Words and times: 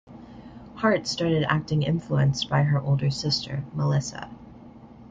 Hart 0.77 1.05
started 1.05 1.43
acting 1.47 1.83
influenced 1.83 2.49
by 2.49 2.63
her 2.63 2.81
older 2.81 3.11
sister 3.11 3.63
Melissa. 3.75 4.31